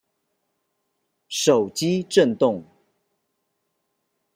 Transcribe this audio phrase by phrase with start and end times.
[1.29, 2.63] 手機震動